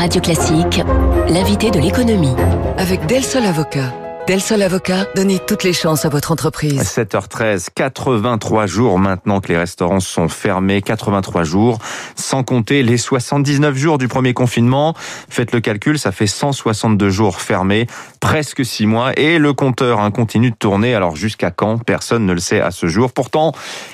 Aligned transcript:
Radio 0.00 0.22
Classique, 0.22 0.80
l'invité 1.28 1.70
de 1.70 1.78
l'économie. 1.78 2.34
Avec 2.78 3.04
Del 3.04 3.22
Sol 3.22 3.44
Avocat. 3.44 3.92
Del 4.26 4.40
Sol 4.40 4.62
Avocat, 4.62 5.06
donnez 5.16 5.40
toutes 5.40 5.64
les 5.64 5.72
chances 5.72 6.04
à 6.04 6.08
votre 6.08 6.30
entreprise. 6.30 6.80
7h13, 6.82 7.68
83 7.74 8.66
jours 8.66 9.00
maintenant 9.00 9.40
que 9.40 9.48
les 9.48 9.56
restaurants 9.56 9.98
sont 9.98 10.28
fermés, 10.28 10.82
83 10.82 11.42
jours, 11.42 11.78
sans 12.14 12.44
compter 12.44 12.84
les 12.84 12.96
79 12.96 13.76
jours 13.76 13.98
du 13.98 14.06
premier 14.06 14.32
confinement. 14.32 14.94
Faites 15.28 15.50
le 15.50 15.60
calcul, 15.60 15.98
ça 15.98 16.12
fait 16.12 16.28
162 16.28 17.10
jours 17.10 17.40
fermés, 17.40 17.88
presque 18.20 18.64
6 18.64 18.86
mois, 18.86 19.18
et 19.18 19.38
le 19.38 19.52
compteur 19.52 19.98
hein, 19.98 20.12
continue 20.12 20.52
de 20.52 20.56
tourner. 20.56 20.94
Alors 20.94 21.16
jusqu'à 21.16 21.50
quand? 21.50 21.78
Personne 21.78 22.24
ne 22.24 22.32
le 22.32 22.40
sait 22.40 22.60
à 22.60 22.70
ce 22.70 22.86
jour. 22.86 23.10
Pourtant, 23.12 23.52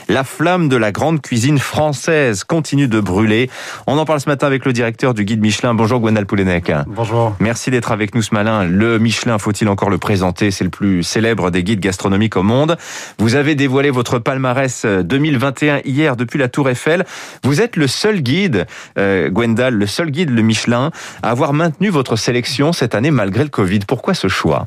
la 0.09 0.23
flamme 0.23 0.69
de 0.69 0.77
la 0.77 0.93
grande 0.93 1.23
cuisine 1.23 1.59
française 1.59 2.45
continue 2.45 2.89
de 2.89 3.01
brûler. 3.01 3.49
On 3.87 3.97
en 3.97 4.05
parle 4.05 4.21
ce 4.21 4.29
matin 4.29 4.49
avec 4.49 4.67
le 4.67 4.75
directeur 4.75 5.15
du 5.15 5.25
guide 5.25 5.41
Michelin. 5.41 5.73
Bonjour 5.73 6.01
Gwendal 6.01 6.27
Poulenec. 6.27 6.71
Bonjour. 6.89 7.35
Merci 7.41 7.71
d'être 7.71 7.91
avec 7.91 8.15
nous 8.15 8.21
ce 8.21 8.35
matin. 8.35 8.65
Le 8.65 8.99
Michelin, 8.99 9.39
faut-il 9.39 9.69
encore 9.71 9.89
le 9.89 9.97
présenter? 9.97 10.26
C'est 10.37 10.65
le 10.65 10.71
plus 10.71 11.03
célèbre 11.03 11.51
des 11.51 11.63
guides 11.63 11.81
gastronomiques 11.81 12.37
au 12.37 12.43
monde. 12.43 12.77
Vous 13.19 13.35
avez 13.35 13.55
dévoilé 13.55 13.91
votre 13.91 14.19
palmarès 14.19 14.85
2021 14.85 15.81
hier 15.85 16.17
depuis 16.17 16.39
la 16.39 16.49
Tour 16.49 16.69
Eiffel. 16.69 17.05
Vous 17.43 17.61
êtes 17.61 17.77
le 17.77 17.87
seul 17.87 18.21
guide, 18.21 18.67
euh, 18.99 19.29
Gwendal, 19.31 19.75
le 19.75 19.87
seul 19.87 20.11
guide, 20.11 20.31
le 20.31 20.43
Michelin, 20.43 20.91
à 21.23 21.31
avoir 21.31 21.53
maintenu 21.53 21.89
votre 21.89 22.17
sélection 22.17 22.73
cette 22.73 22.95
année 22.95 23.11
malgré 23.11 23.45
le 23.45 23.51
Covid. 23.51 23.81
Pourquoi 23.87 24.15
ce 24.15 24.29
choix? 24.29 24.67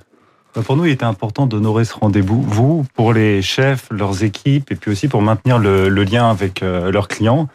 Bah, 0.55 0.61
pour 0.65 0.75
nous, 0.75 0.85
il 0.85 0.91
était 0.91 1.05
important 1.05 1.45
d'honorer 1.45 1.85
ce 1.85 1.93
rendez-vous, 1.93 2.41
vous, 2.41 2.85
pour 2.95 3.13
les 3.13 3.41
chefs, 3.41 3.87
leurs 3.91 4.23
équipes, 4.23 4.71
et 4.71 4.75
puis 4.75 4.91
aussi 4.91 5.07
pour 5.07 5.21
maintenir 5.21 5.59
le, 5.59 5.89
lien 5.89 6.29
avec 6.29 6.63
euh, 6.63 6.91
leurs 6.91 7.07
clients. 7.07 7.47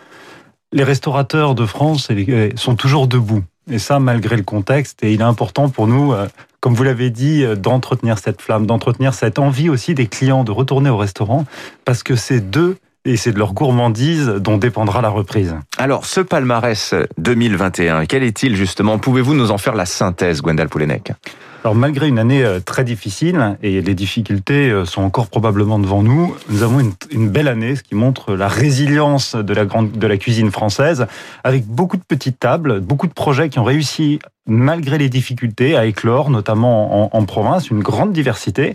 Les 0.72 0.84
restaurateurs 0.84 1.54
de 1.54 1.66
France 1.66 2.08
sont 2.56 2.76
toujours 2.76 3.06
debout, 3.06 3.42
et 3.70 3.78
ça 3.78 3.98
malgré 3.98 4.36
le 4.36 4.42
contexte, 4.42 5.02
et 5.02 5.12
il 5.12 5.20
est 5.20 5.24
important 5.24 5.68
pour 5.68 5.86
nous 5.86 6.12
euh, 6.12 6.26
comme 6.64 6.72
vous 6.72 6.82
l'avez 6.82 7.10
dit, 7.10 7.44
euh, 7.44 7.56
d'entretenir 7.56 8.16
cette 8.16 8.40
flamme, 8.40 8.64
d'entretenir 8.64 9.12
cette 9.12 9.38
envie 9.38 9.68
aussi 9.68 9.92
des 9.92 10.06
clients 10.06 10.44
de 10.44 10.50
retourner 10.50 10.88
au 10.88 10.96
restaurant, 10.96 11.44
parce 11.84 12.02
que 12.02 12.16
c'est 12.16 12.40
d'eux 12.40 12.78
et 13.04 13.18
c'est 13.18 13.32
de 13.32 13.38
leur 13.38 13.52
gourmandise 13.52 14.28
dont 14.40 14.56
dépendra 14.56 15.02
la 15.02 15.10
reprise. 15.10 15.54
Alors, 15.76 16.06
ce 16.06 16.22
palmarès 16.22 16.94
2021, 17.18 18.06
quel 18.06 18.22
est-il 18.22 18.56
justement? 18.56 18.96
Pouvez-vous 18.96 19.34
nous 19.34 19.50
en 19.50 19.58
faire 19.58 19.74
la 19.74 19.84
synthèse, 19.84 20.40
Gwendal 20.40 20.70
Poulenec? 20.70 21.12
Alors 21.64 21.74
malgré 21.74 22.08
une 22.08 22.18
année 22.18 22.44
euh, 22.44 22.60
très 22.60 22.84
difficile 22.84 23.56
et 23.62 23.80
les 23.80 23.94
difficultés 23.94 24.70
euh, 24.70 24.84
sont 24.84 25.00
encore 25.00 25.28
probablement 25.28 25.78
devant 25.78 26.02
nous, 26.02 26.36
nous 26.50 26.62
avons 26.62 26.92
une, 27.10 27.30
belle 27.30 27.48
année, 27.48 27.74
ce 27.74 27.82
qui 27.82 27.94
montre 27.94 28.34
la 28.34 28.48
résilience 28.48 29.34
de 29.34 29.54
la 29.54 29.64
grande 29.64 29.92
de 29.92 30.06
la 30.06 30.18
cuisine 30.18 30.50
française, 30.50 31.06
avec 31.42 31.64
beaucoup 31.64 31.96
de 31.96 32.02
petites 32.06 32.38
tables, 32.38 32.80
beaucoup 32.80 33.06
de 33.06 33.14
projets 33.14 33.48
qui 33.48 33.58
ont 33.58 33.64
réussi 33.64 34.18
malgré 34.46 34.98
les 34.98 35.08
difficultés, 35.08 35.74
à 35.74 35.86
éclore, 35.86 36.28
notamment 36.28 37.16
en, 37.16 37.24
province, 37.24 37.70
une 37.70 37.80
grande 37.80 38.12
diversité. 38.12 38.74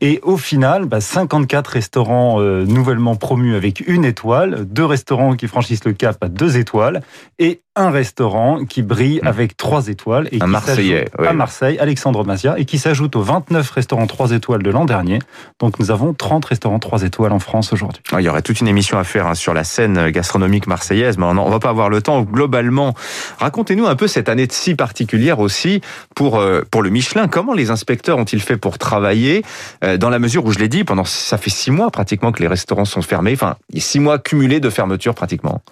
Et 0.00 0.20
au 0.22 0.38
final, 0.38 0.88
54 0.98 1.64
bah, 1.64 1.70
restaurants 1.74 2.40
euh, 2.40 2.64
nouvellement 2.64 3.14
promus 3.14 3.54
avec 3.54 3.86
une 3.86 4.06
étoile, 4.06 4.64
deux 4.64 4.86
restaurants 4.86 5.36
qui 5.36 5.48
franchissent 5.48 5.84
le 5.84 5.92
cap 5.92 6.16
à 6.24 6.28
deux 6.28 6.56
étoiles, 6.56 7.02
et 7.38 7.60
un 7.74 7.90
restaurant 7.90 8.64
qui 8.64 8.82
brille 8.82 9.20
mmh. 9.22 9.26
avec 9.26 9.56
trois 9.56 9.88
étoiles. 9.88 10.28
Et 10.30 10.42
un 10.42 10.46
Marseillais. 10.46 11.06
À 11.18 11.32
Marseille, 11.32 11.78
Alexandre 11.78 12.24
Mazia, 12.24 12.58
et 12.58 12.66
qui 12.66 12.78
s'ajoute 12.78 13.16
aux 13.16 13.22
29 13.22 13.70
restaurants 13.70 14.06
trois 14.06 14.32
étoiles 14.32 14.62
de 14.62 14.70
l'an 14.70 14.84
dernier. 14.84 15.20
Donc 15.58 15.78
nous 15.78 15.90
avons 15.90 16.12
30 16.12 16.44
restaurants 16.44 16.78
trois 16.78 17.02
étoiles 17.02 17.32
en 17.32 17.38
France 17.38 17.72
aujourd'hui. 17.72 18.02
Il 18.18 18.24
y 18.24 18.28
aurait 18.28 18.42
toute 18.42 18.60
une 18.60 18.68
émission 18.68 18.98
à 18.98 19.04
faire 19.04 19.26
hein, 19.26 19.34
sur 19.34 19.54
la 19.54 19.64
scène 19.64 20.10
gastronomique 20.10 20.66
marseillaise, 20.66 21.16
mais 21.16 21.24
on 21.24 21.34
ne 21.34 21.50
va 21.50 21.60
pas 21.60 21.70
avoir 21.70 21.88
le 21.88 22.02
temps. 22.02 22.22
Globalement, 22.22 22.94
racontez-nous 23.38 23.86
un 23.86 23.96
peu 23.96 24.06
cette 24.06 24.28
année 24.28 24.46
de 24.46 24.52
si 24.52 24.74
particulière 24.74 25.40
aussi 25.40 25.80
pour 26.14 26.38
euh, 26.38 26.62
pour 26.70 26.82
le 26.82 26.90
Michelin. 26.90 27.26
Comment 27.26 27.54
les 27.54 27.70
inspecteurs 27.70 28.18
ont-ils 28.18 28.42
fait 28.42 28.58
pour 28.58 28.76
travailler 28.76 29.44
euh, 29.82 29.96
dans 29.96 30.10
la 30.10 30.18
mesure 30.18 30.44
où 30.44 30.52
je 30.52 30.58
l'ai 30.58 30.68
dit 30.68 30.84
pendant 30.84 31.04
ça 31.04 31.38
fait 31.38 31.50
six 31.50 31.70
mois 31.70 31.90
pratiquement 31.90 32.32
que 32.32 32.42
les 32.42 32.48
restaurants 32.48 32.84
sont 32.84 33.02
fermés. 33.02 33.32
Enfin, 33.32 33.56
six 33.76 33.98
mois 33.98 34.18
cumulés 34.18 34.60
de 34.60 34.68
fermeture 34.68 35.14
pratiquement. 35.14 35.62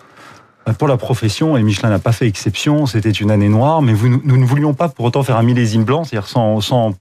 Pour 0.79 0.89
la 0.89 0.97
profession, 0.97 1.57
et 1.57 1.63
Michelin 1.63 1.89
n'a 1.89 1.99
pas 1.99 2.13
fait 2.13 2.27
exception, 2.27 2.87
c'était 2.87 3.11
une 3.11 3.31
année 3.31 3.49
noire, 3.49 3.83
mais 3.83 3.93
nous 3.93 4.37
ne 4.37 4.45
voulions 4.45 4.75
pas 4.75 4.89
pour 4.89 5.07
autant 5.07 5.23
faire 5.23 5.37
un 5.37 5.43
millésime 5.43 5.85
blanc, 5.85 6.05
c'est-à-dire 6.05 6.29
sans, 6.29 6.61
sans 6.61 6.95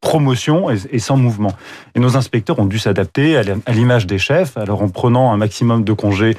promotion 0.00 0.70
et, 0.70 0.98
sans 0.98 1.16
mouvement. 1.16 1.52
Et 1.94 2.00
nos 2.00 2.16
inspecteurs 2.16 2.58
ont 2.58 2.66
dû 2.66 2.78
s'adapter 2.78 3.36
à 3.36 3.72
l'image 3.72 4.06
des 4.06 4.18
chefs, 4.18 4.56
alors 4.56 4.82
en 4.82 4.88
prenant 4.88 5.32
un 5.32 5.36
maximum 5.36 5.84
de 5.84 5.92
congés 5.92 6.36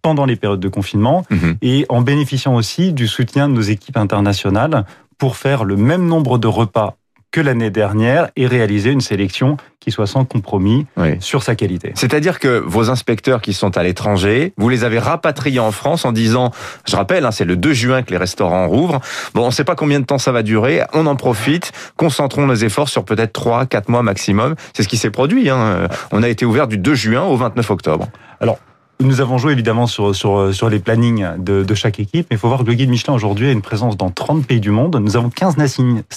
pendant 0.00 0.24
les 0.24 0.36
périodes 0.36 0.60
de 0.60 0.68
confinement 0.68 1.24
mhm. 1.30 1.56
et 1.62 1.86
en 1.88 2.00
bénéficiant 2.00 2.54
aussi 2.54 2.92
du 2.92 3.06
soutien 3.06 3.48
de 3.48 3.54
nos 3.54 3.62
équipes 3.62 3.96
internationales 3.96 4.84
pour 5.18 5.36
faire 5.36 5.64
le 5.64 5.76
même 5.76 6.06
nombre 6.06 6.38
de 6.38 6.48
repas 6.48 6.96
que 7.32 7.40
l'année 7.40 7.70
dernière 7.70 8.28
et 8.36 8.46
réaliser 8.46 8.90
une 8.90 9.00
sélection 9.00 9.56
qui 9.80 9.90
soit 9.90 10.06
sans 10.06 10.24
compromis 10.24 10.86
sur 11.18 11.42
sa 11.42 11.56
qualité. 11.56 11.92
C'est-à-dire 11.96 12.38
que 12.38 12.62
vos 12.64 12.90
inspecteurs 12.90 13.40
qui 13.42 13.52
sont 13.52 13.76
à 13.76 13.82
l'étranger, 13.82 14.52
vous 14.56 14.68
les 14.68 14.84
avez 14.84 15.00
rapatriés 15.00 15.58
en 15.58 15.72
France 15.72 16.04
en 16.04 16.12
disant, 16.12 16.52
je 16.86 16.94
rappelle, 16.94 17.24
hein, 17.24 17.32
c'est 17.32 17.44
le 17.44 17.56
2 17.56 17.72
juin 17.72 18.02
que 18.02 18.12
les 18.12 18.16
restaurants 18.16 18.68
rouvrent. 18.68 19.00
Bon, 19.34 19.42
on 19.42 19.46
ne 19.46 19.52
sait 19.52 19.64
pas 19.64 19.74
combien 19.74 19.98
de 19.98 20.04
temps 20.04 20.18
ça 20.18 20.30
va 20.30 20.42
durer. 20.42 20.82
On 20.92 21.06
en 21.06 21.16
profite. 21.16 21.72
Concentrons 21.96 22.46
nos 22.46 22.54
efforts 22.54 22.88
sur 22.88 23.04
peut-être 23.04 23.32
3, 23.32 23.66
4 23.66 23.88
mois 23.88 24.02
maximum. 24.02 24.54
C'est 24.72 24.84
ce 24.84 24.88
qui 24.88 24.96
s'est 24.96 25.10
produit. 25.10 25.50
Hein. 25.50 25.88
On 26.12 26.22
a 26.22 26.28
été 26.28 26.44
ouvert 26.44 26.68
du 26.68 26.78
2 26.78 26.94
juin 26.94 27.24
au 27.24 27.36
29 27.36 27.70
octobre. 27.70 28.08
Alors, 28.40 28.58
nous 29.00 29.20
avons 29.20 29.38
joué 29.38 29.52
évidemment 29.52 29.86
sur, 29.86 30.14
sur, 30.14 30.54
sur 30.54 30.68
les 30.68 30.78
plannings 30.78 31.26
de, 31.38 31.64
de 31.64 31.74
chaque 31.74 31.98
équipe, 31.98 32.26
mais 32.30 32.36
il 32.36 32.38
faut 32.38 32.48
voir 32.48 32.60
que 32.60 32.66
le 32.66 32.74
guide 32.74 32.88
Michelin 32.88 33.14
aujourd'hui 33.14 33.48
a 33.48 33.52
une 33.52 33.62
présence 33.62 33.96
dans 33.96 34.10
30 34.10 34.46
pays 34.46 34.60
du 34.60 34.70
monde. 34.70 34.96
Nous 34.96 35.16
avons 35.16 35.30
15 35.30 35.56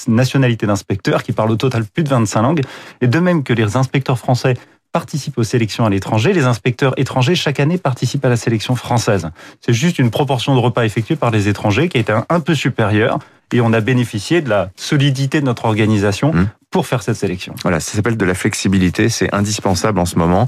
nationalités 0.08 0.68
d'inspecteurs 0.68 1.24
qui 1.24 1.32
parlent 1.32 1.52
au 1.52 1.56
total 1.56 1.86
plus 1.86 2.04
de 2.04 2.10
25 2.10 2.42
langues. 2.42 2.62
Et 3.02 3.08
de 3.08 3.20
même 3.20 3.44
que 3.44 3.54
les 3.54 3.76
inspecteurs 3.76 4.20
français 4.20 4.56
participent 4.92 5.38
aux 5.38 5.44
sélections 5.44 5.86
à 5.86 5.90
l'étranger, 5.90 6.32
les 6.32 6.46
inspecteurs 6.46 6.94
étrangers 6.98 7.36
chaque 7.36 7.60
année 7.60 7.78
participent 7.78 8.24
à 8.24 8.30
la 8.30 8.38
sélection 8.38 8.76
française. 8.76 9.30
C'est 9.60 9.74
juste 9.74 10.00
une 10.00 10.10
proportion 10.10 10.56
de 10.56 10.60
repas 10.62 10.86
effectués 10.86 11.18
par 11.18 11.32
les 11.32 11.50
étrangers 11.50 11.90
qui 11.90 11.98
est 11.98 12.10
un, 12.10 12.26
un 12.30 12.40
peu 12.40 12.56
supérieure 12.56 13.20
et 13.52 13.62
on 13.62 13.74
a 13.74 13.82
bénéficié 13.82 14.42
de 14.42 14.50
la 14.50 14.70
solidité 14.76 15.40
de 15.40 15.46
notre 15.46 15.66
organisation 15.66 16.34
mmh. 16.34 16.50
pour 16.72 16.88
faire 16.88 17.04
cette 17.04 17.16
sélection. 17.16 17.54
Voilà, 17.64 17.80
ça 17.80 17.94
s'appelle 17.94 18.18
de 18.18 18.26
la 18.26 18.34
flexibilité, 18.34 19.10
c'est 19.10 19.34
indispensable 19.34 20.00
en 20.00 20.06
ce 20.06 20.18
moment. 20.18 20.48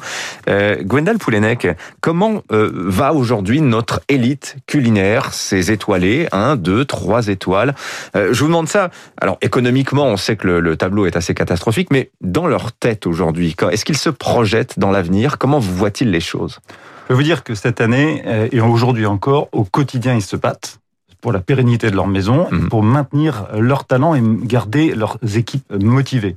Euh, 0.49 0.81
Gwendal 0.83 1.17
Poulenec, 1.17 1.67
comment 2.01 2.41
euh, 2.51 2.71
va 2.73 3.13
aujourd'hui 3.13 3.61
notre 3.61 4.01
élite 4.09 4.57
culinaire, 4.65 5.33
ces 5.33 5.71
étoilés, 5.71 6.27
1, 6.31 6.55
2, 6.55 6.85
3 6.85 7.27
étoiles? 7.27 7.75
Euh, 8.15 8.33
Je 8.33 8.39
vous 8.39 8.47
demande 8.47 8.67
ça, 8.67 8.89
alors 9.19 9.37
économiquement, 9.41 10.05
on 10.05 10.17
sait 10.17 10.35
que 10.35 10.47
le, 10.47 10.59
le 10.59 10.75
tableau 10.75 11.05
est 11.05 11.15
assez 11.15 11.33
catastrophique, 11.33 11.89
mais 11.91 12.11
dans 12.21 12.47
leur 12.47 12.71
tête 12.71 13.07
aujourd'hui, 13.07 13.55
est-ce 13.71 13.85
qu'ils 13.85 13.97
se 13.97 14.09
projettent 14.09 14.79
dans 14.79 14.91
l'avenir? 14.91 15.37
Comment 15.37 15.59
voient-ils 15.59 16.11
les 16.11 16.19
choses? 16.19 16.59
Je 17.03 17.07
peux 17.09 17.13
vous 17.13 17.23
dire 17.23 17.43
que 17.45 17.55
cette 17.55 17.79
année, 17.79 18.21
et 18.51 18.59
aujourd'hui 18.59 19.05
encore, 19.05 19.47
au 19.53 19.63
quotidien, 19.63 20.13
ils 20.13 20.21
se 20.21 20.35
battent 20.35 20.79
pour 21.21 21.31
la 21.31 21.39
pérennité 21.39 21.89
de 21.89 21.95
leur 21.95 22.07
maison, 22.07 22.47
mhm. 22.51 22.69
pour 22.69 22.83
maintenir 22.83 23.47
leur 23.53 23.85
talent 23.85 24.15
et 24.15 24.21
garder 24.43 24.93
leurs 24.95 25.17
équipes 25.35 25.71
motivées. 25.73 26.35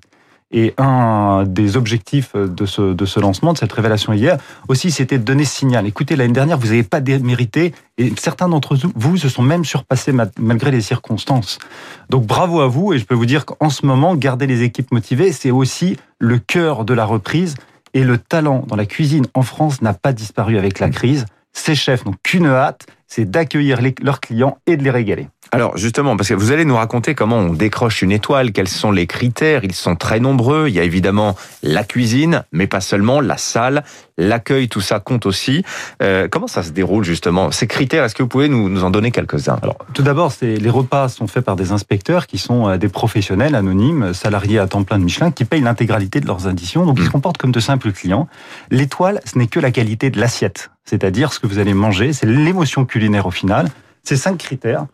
Et 0.52 0.74
un 0.78 1.44
des 1.46 1.76
objectifs 1.76 2.34
de 2.34 2.66
ce, 2.66 2.92
de 2.92 3.04
ce 3.04 3.20
lancement, 3.20 3.52
de 3.52 3.58
cette 3.58 3.72
révélation 3.72 4.12
hier, 4.12 4.36
aussi, 4.66 4.90
c'était 4.90 5.18
de 5.18 5.22
donner 5.22 5.44
ce 5.44 5.58
signal. 5.58 5.86
Écoutez, 5.86 6.16
l'année 6.16 6.32
dernière, 6.32 6.58
vous 6.58 6.66
n'avez 6.66 6.82
pas 6.82 7.00
démérité, 7.00 7.72
et 7.98 8.12
certains 8.18 8.48
d'entre 8.48 8.76
vous 8.96 9.16
se 9.16 9.28
sont 9.28 9.42
même 9.42 9.64
surpassés 9.64 10.12
malgré 10.38 10.72
les 10.72 10.80
circonstances. 10.80 11.60
Donc 12.08 12.26
bravo 12.26 12.60
à 12.62 12.66
vous, 12.66 12.92
et 12.92 12.98
je 12.98 13.04
peux 13.04 13.14
vous 13.14 13.26
dire 13.26 13.46
qu'en 13.46 13.70
ce 13.70 13.86
moment, 13.86 14.16
garder 14.16 14.48
les 14.48 14.62
équipes 14.62 14.90
motivées, 14.90 15.30
c'est 15.30 15.52
aussi 15.52 15.96
le 16.18 16.38
cœur 16.38 16.84
de 16.84 16.94
la 16.94 17.04
reprise, 17.04 17.54
et 17.94 18.02
le 18.02 18.18
talent 18.18 18.64
dans 18.66 18.76
la 18.76 18.86
cuisine 18.86 19.26
en 19.34 19.42
France 19.42 19.82
n'a 19.82 19.94
pas 19.94 20.12
disparu 20.12 20.58
avec 20.58 20.80
la 20.80 20.90
crise. 20.90 21.26
Ces 21.52 21.76
chefs 21.76 22.04
n'ont 22.04 22.14
qu'une 22.24 22.46
hâte, 22.46 22.86
c'est 23.10 23.28
d'accueillir 23.28 23.80
leurs 24.02 24.20
clients 24.20 24.56
et 24.66 24.76
de 24.76 24.84
les 24.84 24.90
régaler. 24.90 25.28
Alors 25.52 25.76
justement, 25.76 26.16
parce 26.16 26.28
que 26.28 26.34
vous 26.34 26.52
allez 26.52 26.64
nous 26.64 26.76
raconter 26.76 27.16
comment 27.16 27.38
on 27.38 27.52
décroche 27.52 28.02
une 28.02 28.12
étoile, 28.12 28.52
quels 28.52 28.68
sont 28.68 28.92
les 28.92 29.08
critères, 29.08 29.64
ils 29.64 29.74
sont 29.74 29.96
très 29.96 30.20
nombreux. 30.20 30.68
Il 30.68 30.74
y 30.74 30.78
a 30.78 30.84
évidemment 30.84 31.34
la 31.64 31.82
cuisine, 31.82 32.44
mais 32.52 32.68
pas 32.68 32.80
seulement, 32.80 33.20
la 33.20 33.36
salle, 33.36 33.82
l'accueil, 34.20 34.68
tout 34.68 34.80
ça 34.80 35.00
compte 35.00 35.26
aussi. 35.26 35.64
Euh, 36.02 36.28
comment 36.28 36.46
ça 36.46 36.62
se 36.62 36.70
déroule 36.70 37.04
justement? 37.04 37.50
Ces 37.50 37.66
critères, 37.66 38.04
est-ce 38.04 38.14
que 38.14 38.22
vous 38.22 38.28
pouvez 38.28 38.48
nous, 38.48 38.68
nous 38.68 38.84
en 38.84 38.90
donner 38.90 39.10
quelques-uns? 39.10 39.58
Alors 39.62 39.78
tout 39.94 40.02
d'abord, 40.02 40.32
les 40.42 40.70
repas 40.70 41.08
sont 41.08 41.26
faits 41.26 41.44
par 41.44 41.56
des 41.56 41.72
inspecteurs 41.72 42.26
qui 42.26 42.38
sont 42.38 42.68
euh, 42.68 42.76
des 42.76 42.88
professionnels 42.88 43.54
anonymes, 43.54 44.14
salariés 44.14 44.58
à 44.58 44.66
temps 44.66 44.84
plein 44.84 44.98
de 44.98 45.04
Michelin, 45.04 45.30
qui 45.30 45.44
payent 45.44 45.62
l'intégralité 45.62 46.20
de 46.20 46.26
leurs 46.26 46.46
additions, 46.46 46.86
donc 46.86 46.98
ils 46.98 47.04
se 47.04 47.08
mmh. 47.08 47.12
comportent 47.12 47.38
comme 47.38 47.52
de 47.52 47.60
simples 47.60 47.92
clients. 47.92 48.28
L'étoile, 48.70 49.20
ce 49.24 49.38
n'est 49.38 49.46
que 49.46 49.60
la 49.60 49.70
qualité 49.70 50.10
de 50.10 50.20
l'assiette, 50.20 50.70
c'est-à-dire 50.84 51.32
ce 51.32 51.40
que 51.40 51.46
vous 51.46 51.58
allez 51.58 51.74
manger, 51.74 52.12
c'est 52.12 52.26
l'émotion 52.26 52.84
culinaire 52.84 53.26
au 53.26 53.30
final. 53.30 53.68
Ces 54.02 54.16
cinq 54.16 54.38
critères 54.38 54.86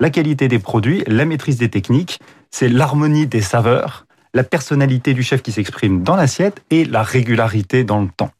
la 0.00 0.10
qualité 0.10 0.46
des 0.46 0.58
produits, 0.58 1.02
la 1.06 1.24
maîtrise 1.24 1.58
des 1.58 1.70
techniques, 1.70 2.20
c'est 2.50 2.68
l'harmonie 2.68 3.26
des 3.26 3.42
saveurs, 3.42 4.06
la 4.32 4.44
personnalité 4.44 5.14
du 5.14 5.22
chef 5.22 5.42
qui 5.42 5.52
s'exprime 5.52 6.02
dans 6.02 6.14
l'assiette 6.14 6.62
et 6.70 6.84
la 6.84 7.02
régularité 7.02 7.82
dans 7.82 8.00
le 8.00 8.08
temps. 8.16 8.30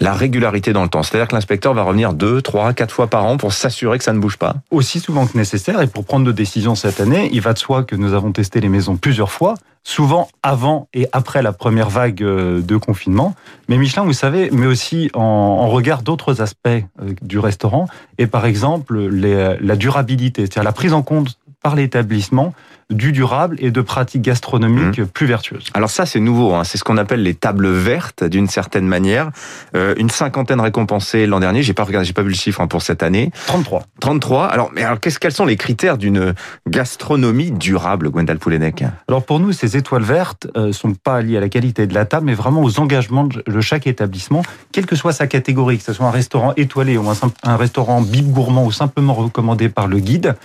La 0.00 0.12
régularité 0.12 0.72
dans 0.72 0.82
le 0.82 0.88
temps, 0.88 1.02
c'est-à-dire 1.02 1.28
que 1.28 1.34
l'inspecteur 1.34 1.72
va 1.72 1.82
revenir 1.82 2.14
deux, 2.14 2.42
trois, 2.42 2.72
quatre 2.72 2.92
fois 2.92 3.06
par 3.06 3.24
an 3.24 3.36
pour 3.36 3.52
s'assurer 3.52 3.98
que 3.98 4.04
ça 4.04 4.12
ne 4.12 4.18
bouge 4.18 4.36
pas. 4.36 4.56
Aussi 4.70 5.00
souvent 5.00 5.26
que 5.26 5.36
nécessaire, 5.36 5.80
et 5.80 5.86
pour 5.86 6.04
prendre 6.04 6.24
nos 6.24 6.32
décisions 6.32 6.74
cette 6.74 7.00
année, 7.00 7.30
il 7.32 7.40
va 7.40 7.52
de 7.52 7.58
soi 7.58 7.84
que 7.84 7.94
nous 7.94 8.12
avons 8.12 8.32
testé 8.32 8.60
les 8.60 8.68
maisons 8.68 8.96
plusieurs 8.96 9.30
fois, 9.30 9.54
souvent 9.84 10.28
avant 10.42 10.88
et 10.94 11.06
après 11.12 11.42
la 11.42 11.52
première 11.52 11.90
vague 11.90 12.22
euh, 12.22 12.60
de 12.60 12.76
confinement. 12.76 13.34
Mais 13.68 13.76
Michelin, 13.76 14.04
vous 14.04 14.14
savez, 14.14 14.48
mais 14.50 14.66
aussi 14.66 15.10
en, 15.14 15.68
regard 15.68 16.02
d'autres 16.02 16.40
aspects 16.40 16.66
euh, 16.68 16.82
du 17.22 17.38
restaurant, 17.38 17.86
et 18.18 18.26
par 18.26 18.46
exemple 18.46 18.98
la 18.98 19.76
durabilité, 19.76 20.42
c'est-à-dire 20.42 20.64
la 20.64 20.72
prise 20.72 20.92
en 20.92 21.02
compte 21.02 21.38
par 21.64 21.74
l'établissement 21.74 22.52
du 22.90 23.12
durable 23.12 23.56
et 23.58 23.70
de 23.70 23.80
pratiques 23.80 24.20
gastronomiques 24.20 24.98
mmh. 24.98 25.06
plus 25.06 25.26
vertueuses. 25.26 25.64
Alors 25.72 25.88
ça, 25.88 26.04
c'est 26.04 26.20
nouveau. 26.20 26.54
Hein. 26.54 26.64
C'est 26.64 26.76
ce 26.76 26.84
qu'on 26.84 26.98
appelle 26.98 27.22
les 27.22 27.32
tables 27.32 27.68
vertes, 27.68 28.22
d'une 28.22 28.46
certaine 28.46 28.86
manière. 28.86 29.30
Euh, 29.74 29.94
une 29.96 30.10
cinquantaine 30.10 30.60
récompensées 30.60 31.26
l'an 31.26 31.40
dernier. 31.40 31.62
J'ai 31.62 31.72
pas 31.72 31.84
regardé, 31.84 32.06
j'ai 32.06 32.12
pas 32.12 32.22
vu 32.22 32.28
le 32.28 32.34
chiffre 32.34 32.60
hein, 32.60 32.66
pour 32.66 32.82
cette 32.82 33.02
année. 33.02 33.30
33. 33.46 33.84
33. 34.00 34.44
Alors, 34.44 34.70
mais 34.74 34.82
alors, 34.82 35.00
qu'est-ce, 35.00 35.18
quels 35.18 35.32
sont 35.32 35.46
les 35.46 35.56
critères 35.56 35.96
d'une 35.96 36.34
gastronomie 36.68 37.50
durable, 37.50 38.10
Gwendal 38.10 38.38
Poulenec? 38.38 38.84
Alors 39.08 39.24
pour 39.24 39.40
nous, 39.40 39.52
ces 39.52 39.78
étoiles 39.78 40.02
vertes 40.02 40.46
euh, 40.54 40.72
sont 40.72 40.92
pas 40.92 41.22
liées 41.22 41.38
à 41.38 41.40
la 41.40 41.48
qualité 41.48 41.86
de 41.86 41.94
la 41.94 42.04
table, 42.04 42.26
mais 42.26 42.34
vraiment 42.34 42.62
aux 42.62 42.78
engagements 42.80 43.24
de 43.24 43.60
chaque 43.62 43.86
établissement, 43.86 44.42
quelle 44.72 44.84
que 44.84 44.96
soit 44.96 45.14
sa 45.14 45.26
catégorie, 45.26 45.78
que 45.78 45.84
ce 45.84 45.94
soit 45.94 46.06
un 46.06 46.10
restaurant 46.10 46.52
étoilé 46.58 46.98
ou 46.98 47.08
un, 47.08 47.16
un 47.44 47.56
restaurant 47.56 48.02
bib 48.02 48.30
gourmand 48.30 48.66
ou 48.66 48.72
simplement 48.72 49.14
recommandé 49.14 49.70
par 49.70 49.86
le 49.86 50.00
guide. 50.00 50.36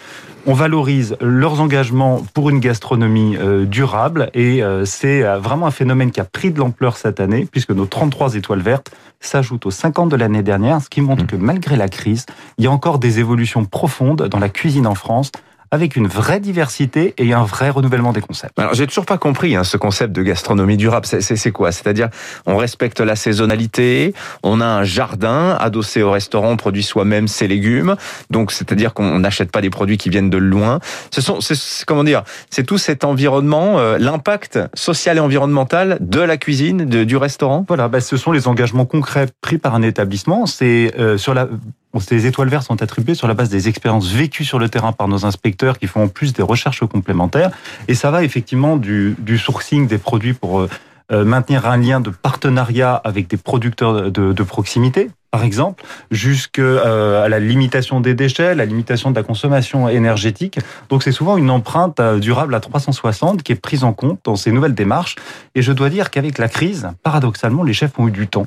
On 0.52 0.54
valorise 0.54 1.16
leurs 1.22 1.62
engagements 1.62 2.26
pour 2.34 2.50
une 2.50 2.60
gastronomie 2.60 3.38
euh, 3.38 3.66
durable 3.66 4.32
et 4.34 4.64
euh, 4.64 4.84
c'est 4.84 5.22
euh, 5.22 5.38
vraiment 5.38 5.68
un 5.68 5.72
phénomène 5.72 6.10
qui 6.10 6.20
a 6.20 6.24
pris 6.24 6.50
de 6.50 6.58
l'ampleur 6.58 6.98
cette 6.98 7.20
année 7.20 7.48
puisque 7.52 7.70
nos 7.70 7.86
33 7.86 8.34
étoiles 8.34 8.62
vertes 8.62 8.90
s'ajoutent 9.20 9.68
aux 9.68 9.72
50 9.72 10.10
de 10.10 10.16
l'année 10.16 10.42
dernière, 10.42 10.82
ce 10.82 10.90
qui 10.90 11.02
montre 11.02 11.26
mmh. 11.26 11.28
que 11.28 11.36
malgré 11.36 11.76
la 11.76 11.88
crise, 11.88 12.26
il 12.58 12.64
y 12.64 12.68
a 12.68 12.72
encore 12.72 12.98
des 12.98 13.20
évolutions 13.20 13.64
profondes 13.64 14.24
dans 14.24 14.40
la 14.40 14.50
cuisine 14.50 14.88
en 14.88 14.96
France 14.96 15.32
avec 15.72 15.96
une 15.96 16.08
vraie 16.08 16.40
diversité 16.40 17.14
et 17.18 17.34
un 17.34 17.44
vrai 17.44 17.70
renouvellement 17.70 18.14
des 18.14 18.22
concepts. 18.22 18.58
Alors 18.58 18.74
j'ai 18.74 18.88
toujours 18.88 19.06
pas 19.06 19.18
compris 19.18 19.56
hein, 19.56 19.64
ce 19.64 19.78
concept 19.78 20.14
de 20.14 20.24
gastronomie 20.24 20.78
durable. 20.78 21.06
C'est 21.06 21.52
quoi? 21.52 21.72
C'est-à-dire 21.72 22.10
on 22.46 22.58
respecte 22.58 23.00
la 23.00 23.16
saisonnalité, 23.16 24.14
on 24.44 24.62
a 24.62 24.66
un 24.66 24.84
jardin 24.84 25.58
adossé 25.60 26.02
au 26.02 26.12
restaurant, 26.12 26.52
on 26.52 26.58
produit 26.58 26.84
soi-même 26.84 27.28
ses 27.28 27.48
légumes, 27.48 27.96
donc 28.30 28.52
c'est-à-dire 28.52 28.94
qu'on 28.94 29.20
n'achète 29.20 29.52
pas 29.52 29.62
des 29.62 29.70
produits 29.70 29.98
qui 29.98 30.10
viennent 30.10 30.30
de 30.30 30.38
loin. 30.38 30.80
Ce 31.12 31.22
sont, 31.22 31.40
comment 31.86 32.04
dire, 32.04 32.24
c'est 32.50 32.66
tout 32.66 32.78
cet 32.78 33.04
environnement, 33.04 33.80
euh, 33.80 33.98
l'impact 33.98 34.60
social 34.74 35.18
et 35.18 35.20
environnemental 35.20 35.98
de 36.02 36.20
la 36.20 36.38
cuisine, 36.38 36.86
de, 36.86 37.04
du 37.04 37.18
restaurant? 37.18 37.66
Voilà, 37.68 37.88
bah, 37.88 38.02
ce 38.02 38.18
sont 38.18 38.32
les 38.32 38.48
engagements 38.48 38.86
concrets 38.86 39.28
pris 39.42 39.58
par 39.58 39.76
un 39.76 39.82
établissement. 39.82 40.46
C'est 40.46 40.94
euh, 40.98 41.18
sur 41.18 41.34
la 41.34 41.48
ces 41.98 42.28
étoiles 42.28 42.50
vertes 42.50 42.68
sont 42.68 42.82
attribuées 42.84 43.16
sur 43.16 43.28
la 43.28 43.34
base 43.34 43.50
des 43.50 43.68
expériences 43.68 44.12
vécues 44.12 44.46
sur 44.46 44.60
le 44.60 44.70
terrain 44.70 44.92
par 44.92 45.08
nos 45.08 45.26
inspecteurs 45.26 45.80
qui 45.80 45.88
font 45.88 46.04
en 46.04 46.08
plus 46.08 46.34
des 46.34 46.44
recherches 46.44 46.86
complémentaires. 46.86 47.50
Et 47.88 47.96
ça 47.96 48.12
va 48.12 48.24
effectivement 48.24 48.78
du, 48.78 49.16
du 49.18 49.38
sourcing 49.40 49.88
des 49.88 49.98
produits 49.98 50.34
pour 50.34 50.60
euh, 50.60 50.70
euh, 51.12 51.26
maintenir 51.26 51.66
un 51.66 51.78
lien 51.78 52.00
de 52.00 52.12
partenariat 52.12 52.94
avec 52.94 53.28
des 53.28 53.38
producteurs 53.38 54.12
de, 54.12 54.34
de 54.34 54.44
proximité, 54.44 55.10
par 55.32 55.44
exemple, 55.44 55.84
jusqu'à 56.12 56.62
euh, 56.62 57.28
la 57.28 57.40
limitation 57.40 58.02
des 58.02 58.14
déchets, 58.14 58.54
la 58.54 58.66
limitation 58.66 59.10
de 59.10 59.16
la 59.16 59.24
consommation 59.24 59.90
énergétique. 59.90 60.60
Donc 60.90 61.02
c'est 61.02 61.12
souvent 61.12 61.38
une 61.38 61.50
empreinte 61.50 62.00
durable 62.20 62.54
à 62.54 62.60
360 62.60 63.42
qui 63.42 63.52
est 63.52 63.56
prise 63.56 63.84
en 63.84 63.94
compte 63.94 64.20
dans 64.24 64.36
ces 64.36 64.52
nouvelles 64.52 64.76
démarches. 64.76 65.16
Et 65.56 65.64
je 65.64 65.72
dois 65.72 65.90
dire 65.90 66.12
qu'avec 66.12 66.38
la 66.38 66.48
crise, 66.48 66.90
paradoxalement, 67.02 67.64
les 67.64 67.74
chefs 67.74 67.98
ont 67.98 68.08
eu 68.08 68.12
du 68.12 68.28
temps 68.28 68.46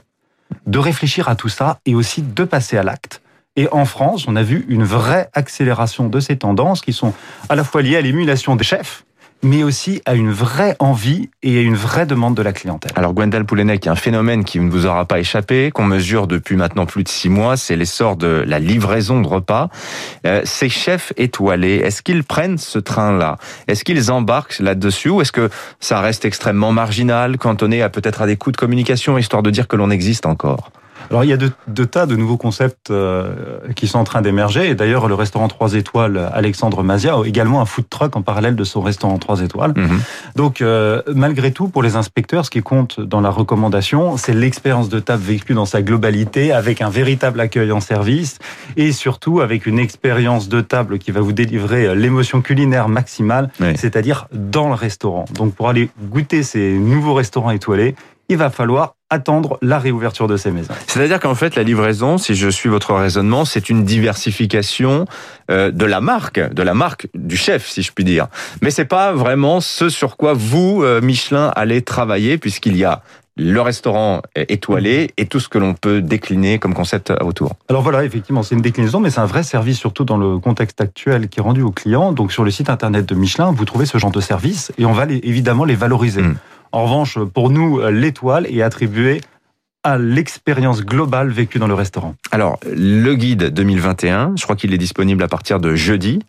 de 0.66 0.78
réfléchir 0.78 1.28
à 1.28 1.34
tout 1.34 1.48
ça 1.48 1.80
et 1.86 1.94
aussi 1.94 2.22
de 2.22 2.44
passer 2.44 2.76
à 2.76 2.82
l'acte. 2.82 3.21
Et 3.54 3.68
en 3.70 3.84
France, 3.84 4.24
on 4.28 4.36
a 4.36 4.42
vu 4.42 4.64
une 4.68 4.84
vraie 4.84 5.28
accélération 5.34 6.08
de 6.08 6.20
ces 6.20 6.38
tendances 6.38 6.80
qui 6.80 6.94
sont 6.94 7.12
à 7.50 7.54
la 7.54 7.64
fois 7.64 7.82
liées 7.82 7.96
à 7.96 8.00
l'émulation 8.00 8.56
des 8.56 8.64
chefs, 8.64 9.04
mais 9.42 9.62
aussi 9.62 10.00
à 10.06 10.14
une 10.14 10.30
vraie 10.30 10.74
envie 10.78 11.28
et 11.42 11.58
à 11.58 11.60
une 11.60 11.74
vraie 11.74 12.06
demande 12.06 12.34
de 12.34 12.40
la 12.40 12.54
clientèle. 12.54 12.92
Alors 12.96 13.12
Gwendal 13.12 13.44
Poulenec, 13.44 13.86
un 13.86 13.94
phénomène 13.94 14.44
qui 14.44 14.58
ne 14.58 14.70
vous 14.70 14.86
aura 14.86 15.04
pas 15.04 15.18
échappé, 15.18 15.70
qu'on 15.70 15.84
mesure 15.84 16.28
depuis 16.28 16.56
maintenant 16.56 16.86
plus 16.86 17.04
de 17.04 17.10
six 17.10 17.28
mois, 17.28 17.58
c'est 17.58 17.76
l'essor 17.76 18.16
de 18.16 18.42
la 18.46 18.58
livraison 18.58 19.20
de 19.20 19.28
repas. 19.28 19.68
Euh, 20.26 20.40
ces 20.44 20.70
chefs 20.70 21.12
étoilés, 21.18 21.76
est-ce 21.76 22.00
qu'ils 22.00 22.24
prennent 22.24 22.56
ce 22.56 22.78
train-là? 22.78 23.36
Est-ce 23.68 23.84
qu'ils 23.84 24.10
embarquent 24.10 24.60
là-dessus? 24.60 25.10
Ou 25.10 25.20
est-ce 25.20 25.32
que 25.32 25.50
ça 25.78 26.00
reste 26.00 26.24
extrêmement 26.24 26.72
marginal, 26.72 27.36
cantonné 27.36 27.82
à 27.82 27.90
peut-être 27.90 28.22
à 28.22 28.26
des 28.26 28.36
coûts 28.36 28.52
de 28.52 28.56
communication, 28.56 29.18
histoire 29.18 29.42
de 29.42 29.50
dire 29.50 29.68
que 29.68 29.76
l'on 29.76 29.90
existe 29.90 30.24
encore? 30.24 30.70
Alors 31.10 31.24
il 31.24 31.30
y 31.30 31.32
a 31.32 31.36
de, 31.36 31.84
tas 31.84 32.06
de 32.06 32.16
nouveaux 32.16 32.36
concepts 32.36 32.90
euh, 32.90 33.32
qui 33.74 33.86
sont 33.86 33.98
en 33.98 34.04
train 34.04 34.22
d'émerger. 34.22 34.68
Et 34.68 34.74
d'ailleurs, 34.74 35.08
le 35.08 35.14
restaurant 35.14 35.48
3 35.48 35.74
étoiles 35.74 36.30
Alexandre 36.32 36.82
Mazia 36.82 37.14
a 37.14 37.24
également 37.24 37.60
un 37.60 37.66
food 37.66 37.88
truck 37.88 38.16
en 38.16 38.22
parallèle 38.22 38.56
de 38.56 38.64
son 38.64 38.80
restaurant 38.80 39.18
3 39.18 39.40
étoiles. 39.40 39.72
Mhm. 39.76 40.00
Donc 40.36 40.60
euh, 40.60 41.02
malgré 41.14 41.52
tout, 41.52 41.68
pour 41.68 41.82
les 41.82 41.96
inspecteurs, 41.96 42.44
ce 42.44 42.50
qui 42.50 42.62
compte 42.62 43.00
dans 43.00 43.20
la 43.20 43.30
recommandation, 43.30 44.16
c'est 44.16 44.34
l'expérience 44.34 44.88
de 44.88 45.00
table 45.00 45.22
vécue 45.22 45.54
dans 45.54 45.66
sa 45.66 45.82
globalité, 45.82 46.52
avec 46.52 46.80
un 46.80 46.90
véritable 46.90 47.40
accueil 47.40 47.72
en 47.72 47.80
service 47.80 48.38
et 48.76 48.92
surtout 48.92 49.40
avec 49.40 49.66
une 49.66 49.78
expérience 49.78 50.48
de 50.48 50.60
table 50.60 50.98
qui 50.98 51.10
va 51.10 51.20
vous 51.20 51.32
délivrer 51.32 51.94
l'émotion 51.94 52.42
culinaire 52.42 52.88
maximale, 52.88 53.50
c'est-à-dire 53.76 54.26
dans 54.32 54.68
le 54.68 54.74
restaurant. 54.74 55.24
Donc 55.34 55.54
pour 55.54 55.68
aller 55.68 55.90
goûter 56.10 56.42
ces 56.42 56.72
nouveaux 56.72 57.14
restaurants 57.14 57.50
étoilés, 57.50 57.94
il 58.32 58.38
va 58.38 58.50
falloir 58.50 58.96
attendre 59.10 59.58
la 59.60 59.78
réouverture 59.78 60.26
de 60.26 60.38
ces 60.38 60.50
maisons. 60.50 60.72
C'est-à-dire 60.86 61.20
qu'en 61.20 61.34
fait, 61.34 61.54
la 61.54 61.62
livraison, 61.62 62.16
si 62.16 62.34
je 62.34 62.48
suis 62.48 62.70
votre 62.70 62.94
raisonnement, 62.94 63.44
c'est 63.44 63.68
une 63.68 63.84
diversification 63.84 65.04
euh, 65.50 65.70
de 65.70 65.84
la 65.84 66.00
marque, 66.00 66.40
de 66.40 66.62
la 66.62 66.72
marque 66.72 67.08
du 67.14 67.36
chef, 67.36 67.68
si 67.68 67.82
je 67.82 67.92
puis 67.92 68.04
dire. 68.04 68.28
Mais 68.62 68.70
c'est 68.70 68.86
pas 68.86 69.12
vraiment 69.12 69.60
ce 69.60 69.90
sur 69.90 70.16
quoi 70.16 70.32
vous, 70.32 70.82
euh, 70.82 71.02
Michelin, 71.02 71.52
allez 71.54 71.82
travailler, 71.82 72.38
puisqu'il 72.38 72.76
y 72.76 72.84
a 72.84 73.02
le 73.36 73.60
restaurant 73.60 74.20
étoilé 74.36 75.10
et 75.16 75.26
tout 75.26 75.40
ce 75.40 75.48
que 75.48 75.58
l'on 75.58 75.74
peut 75.74 76.02
décliner 76.02 76.58
comme 76.58 76.74
concept 76.74 77.12
autour. 77.22 77.52
Alors 77.68 77.82
voilà, 77.82 78.04
effectivement, 78.04 78.42
c'est 78.42 78.54
une 78.54 78.60
déclinaison, 78.60 79.00
mais 79.00 79.10
c'est 79.10 79.20
un 79.20 79.26
vrai 79.26 79.42
service, 79.42 79.78
surtout 79.78 80.04
dans 80.04 80.18
le 80.18 80.38
contexte 80.38 80.80
actuel 80.80 81.28
qui 81.28 81.40
est 81.40 81.42
rendu 81.42 81.62
aux 81.62 81.70
clients. 81.70 82.12
Donc 82.12 82.32
sur 82.32 82.44
le 82.44 82.50
site 82.50 82.68
internet 82.68 83.06
de 83.06 83.14
Michelin, 83.14 83.50
vous 83.50 83.64
trouvez 83.64 83.86
ce 83.86 83.96
genre 83.96 84.10
de 84.10 84.20
service 84.20 84.72
et 84.76 84.84
on 84.84 84.92
va 84.92 85.06
évidemment 85.08 85.64
les 85.64 85.74
valoriser. 85.74 86.22
Mmh. 86.22 86.36
En 86.72 86.84
revanche, 86.84 87.18
pour 87.18 87.50
nous, 87.50 87.80
l'étoile 87.88 88.46
est 88.46 88.62
attribuée 88.62 89.20
à 89.84 89.98
l'expérience 89.98 90.84
globale 90.84 91.30
vécue 91.30 91.58
dans 91.58 91.66
le 91.66 91.74
restaurant. 91.74 92.14
Alors, 92.30 92.58
le 92.70 93.14
guide 93.14 93.50
2021, 93.50 94.34
je 94.36 94.44
crois 94.44 94.56
qu'il 94.56 94.72
est 94.72 94.78
disponible 94.78 95.22
à 95.22 95.28
partir 95.28 95.58
de 95.60 95.74
jeudi. 95.74 96.20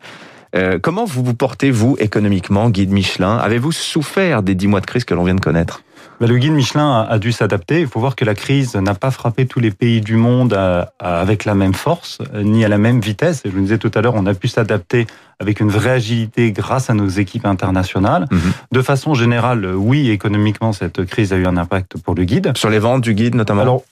Euh, 0.55 0.79
comment 0.81 1.05
vous 1.05 1.23
vous 1.23 1.33
portez, 1.33 1.71
vous, 1.71 1.95
économiquement, 1.99 2.69
guide 2.69 2.91
Michelin? 2.91 3.37
Avez-vous 3.37 3.71
souffert 3.71 4.43
des 4.43 4.55
dix 4.55 4.67
mois 4.67 4.81
de 4.81 4.85
crise 4.85 5.03
que 5.03 5.13
l'on 5.13 5.23
vient 5.23 5.35
de 5.35 5.41
connaître? 5.41 5.83
Bah, 6.19 6.27
le 6.27 6.37
guide 6.37 6.53
Michelin 6.53 7.05
a, 7.09 7.19
dû 7.19 7.31
s'adapter. 7.31 7.81
Il 7.81 7.87
faut 7.87 7.99
voir 7.99 8.15
que 8.15 8.25
la 8.25 8.35
crise 8.35 8.75
n'a 8.75 8.93
pas 8.93 9.11
frappé 9.11 9.45
tous 9.45 9.59
les 9.59 9.71
pays 9.71 10.01
du 10.01 10.15
monde 10.15 10.53
euh, 10.53 10.85
avec 10.99 11.45
la 11.45 11.55
même 11.55 11.73
force, 11.73 12.19
euh, 12.33 12.43
ni 12.43 12.63
à 12.63 12.67
la 12.67 12.77
même 12.77 12.99
vitesse. 12.99 13.41
Et 13.45 13.49
je 13.49 13.55
vous 13.55 13.61
disais 13.61 13.77
tout 13.77 13.91
à 13.93 14.01
l'heure, 14.01 14.13
on 14.15 14.25
a 14.25 14.33
pu 14.33 14.47
s'adapter 14.47 15.07
avec 15.39 15.59
une 15.59 15.69
vraie 15.69 15.91
agilité 15.91 16.51
grâce 16.51 16.89
à 16.89 16.93
nos 16.93 17.07
équipes 17.07 17.45
internationales. 17.45 18.27
Mhm. 18.31 18.39
De 18.71 18.81
façon 18.81 19.13
générale, 19.13 19.65
oui, 19.75 20.09
économiquement, 20.09 20.73
cette 20.73 21.05
crise 21.05 21.33
a 21.33 21.37
eu 21.37 21.45
un 21.45 21.57
impact 21.57 21.97
pour 22.01 22.15
le 22.15 22.23
guide. 22.23 22.53
Sur 22.55 22.69
les 22.69 22.79
ventes 22.79 23.01
du 23.01 23.13
guide 23.13 23.35
notamment? 23.35 23.61
Alors, 23.61 23.83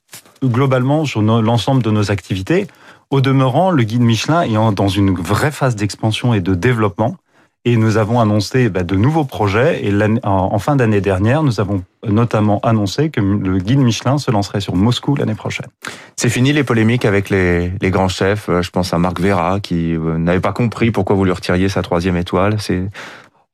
globalement, 0.44 1.06
sur 1.06 1.22
l'ensemble 1.22 1.84
de 1.84 1.92
nos 1.92 2.12
activités. 2.12 2.68
Au 3.10 3.20
demeurant, 3.20 3.72
le 3.72 3.84
guide 3.84 4.02
Michelin 4.02 4.44
est 4.44 4.74
dans 4.74 4.88
une 4.88 5.14
vraie 5.14 5.52
phase 5.52 5.76
d'expansion 5.76 6.34
et 6.34 6.40
de 6.40 6.56
développement. 6.56 7.18
Et 7.64 7.78
nous 7.78 7.98
avons 7.98 8.20
annoncé 8.20 8.70
bah, 8.70 8.84
de 8.84 8.96
nouveaux 8.96 9.24
projets. 9.24 9.86
Et 9.86 9.94
en 10.24 10.58
fin 10.58 10.76
d'année 10.76 11.02
dernière, 11.02 11.44
nous 11.44 11.60
avons 11.60 11.84
notamment 12.08 12.60
annoncé 12.64 13.12
que 13.12 13.22
le 13.22 13.60
guide 13.60 13.80
Michelin 13.80 14.18
se 14.18 14.32
lancerait 14.32 14.62
sur 14.62 14.76
Moscou 14.76 15.16
l'année 15.16 15.36
prochaine. 15.36 15.68
C'est 16.16 16.30
fini 16.30 16.54
les 16.54 16.64
polémiques 16.64 17.06
avec 17.06 17.30
les, 17.30 17.72
grands 17.84 18.08
chefs. 18.08 18.50
Euh, 18.50 18.62
je 18.64 18.72
pense 18.72 18.94
à 18.94 18.98
Marc 18.98 19.20
Vera 19.20 19.60
qui 19.60 19.96
euh, 19.96 20.18
n'avait 20.18 20.40
pas 20.40 20.54
compris 20.54 20.90
pourquoi 20.90 21.16
vous 21.16 21.26
lui 21.26 21.32
retiriez 21.32 21.70
sa 21.70 21.84
troisième 21.84 22.18
étoile. 22.18 22.58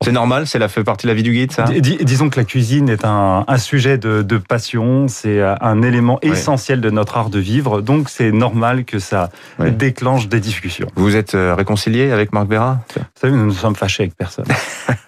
C'est 0.04 0.12
normal, 0.12 0.46
c'est 0.46 0.58
la 0.60 0.68
fait 0.68 0.84
partie 0.84 1.06
de 1.06 1.10
la 1.10 1.14
vie 1.14 1.24
du 1.24 1.32
guide, 1.32 1.50
ça. 1.52 1.64
disons 1.64 2.30
que 2.30 2.38
la 2.38 2.44
cuisine 2.44 2.88
est 2.88 3.04
un, 3.04 3.44
un 3.46 3.58
sujet 3.58 3.98
de, 3.98 4.22
de 4.22 4.38
passion, 4.38 5.08
c'est 5.08 5.40
un 5.42 5.82
élément 5.82 6.20
essentiel 6.22 6.80
de 6.80 6.90
notre 6.90 7.16
art 7.16 7.30
de 7.30 7.38
vivre, 7.40 7.80
donc 7.80 8.08
c'est 8.08 8.30
normal 8.30 8.84
que 8.84 9.00
ça 9.00 9.30
déclenche 9.58 10.28
des 10.28 10.40
discussions. 10.40 10.88
Vous 10.94 11.16
êtes 11.16 11.34
euh, 11.34 11.54
réconcilié 11.54 12.12
avec 12.12 12.32
Marc 12.32 12.46
Béra? 12.46 12.80
Vous 12.94 13.02
savez, 13.20 13.32
nous 13.32 13.46
ne 13.46 13.50
sommes 13.52 13.74
fâchés 13.74 14.04
avec 14.04 14.16
personne. 14.16 14.44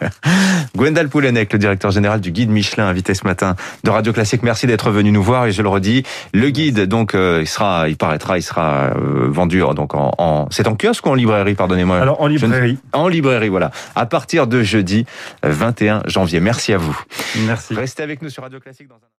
Gwendal 0.77 1.09
Poulenec, 1.09 1.53
le 1.53 1.59
directeur 1.59 1.91
général 1.91 2.21
du 2.21 2.33
guide 2.33 2.51
Michelin, 2.51 2.87
invité 2.87 3.15
ce 3.15 3.25
matin 3.25 3.55
de 3.85 3.91
Radio 3.91 4.13
Classique. 4.13 4.43
Merci 4.43 4.67
d'être 4.67 4.91
venu 4.91 5.13
nous 5.13 5.23
voir 5.23 5.47
et 5.47 5.53
je 5.53 5.63
le 5.63 5.69
redis, 5.69 6.03
le 6.35 6.51
guide, 6.51 6.87
donc, 6.87 7.15
euh, 7.15 7.39
il 7.43 7.47
sera, 7.47 7.89
il 7.89 7.97
paraîtra, 7.97 8.39
il 8.39 8.43
sera 8.43 8.91
euh, 8.97 9.29
vendu 9.29 9.61
donc 9.77 9.95
en, 9.95 10.13
en 10.19 10.47
c'est 10.51 10.67
en 10.67 10.75
kiosque 10.75 11.05
ou 11.07 11.11
en 11.11 11.15
librairie, 11.15 11.55
pardonnez-moi? 11.55 11.99
Alors 11.99 12.21
en 12.21 12.27
librairie. 12.27 12.79
En 12.93 13.09
librairie, 13.09 13.51
voilà. 13.51 13.71
À 13.95 14.07
partir 14.07 14.47
de 14.47 14.63
jeudi 14.81 15.05
21 15.43 16.03
janvier. 16.07 16.41
Merci 16.41 16.73
à 16.73 16.79
vous. 16.79 16.99
Merci. 17.47 17.75
Restez 17.75 18.03
avec 18.03 18.23
nous 18.23 18.31
sur 18.31 18.43
Radio 18.43 18.61
Classique 18.61 18.89
dans 18.89 18.97
un 18.97 19.09